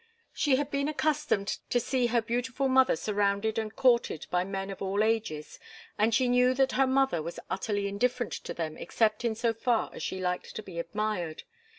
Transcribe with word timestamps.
She 0.33 0.55
had 0.55 0.71
been 0.71 0.87
accustomed 0.87 1.59
to 1.69 1.79
see 1.79 2.07
her 2.07 2.23
beautiful 2.23 2.67
mother 2.67 2.95
surrounded 2.95 3.59
and 3.59 3.75
courted 3.75 4.25
by 4.31 4.43
men 4.43 4.71
of 4.71 4.81
all 4.81 5.03
ages, 5.03 5.59
and 5.95 6.11
she 6.11 6.27
knew 6.27 6.55
that 6.55 6.71
her 6.71 6.87
mother 6.87 7.21
was 7.21 7.39
utterly 7.51 7.87
indifferent 7.87 8.31
to 8.33 8.53
them 8.55 8.77
except 8.77 9.23
in 9.23 9.35
so 9.35 9.53
far 9.53 9.91
as 9.93 10.01
she 10.01 10.19
liked 10.19 10.55
to 10.55 10.63
be 10.63 10.79
admired. 10.79 11.43